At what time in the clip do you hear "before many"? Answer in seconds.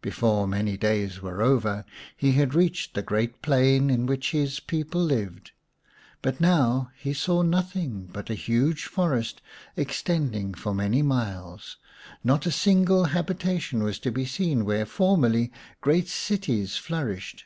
0.00-0.78